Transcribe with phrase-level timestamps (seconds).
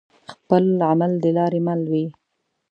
[0.31, 2.05] خپل عمل د لاري مل وي